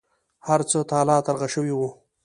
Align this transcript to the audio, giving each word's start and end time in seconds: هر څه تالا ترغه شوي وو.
هر 0.47 0.61
څه 0.69 0.77
تالا 0.89 1.17
ترغه 1.27 1.47
شوي 1.53 1.73
وو. 1.75 1.89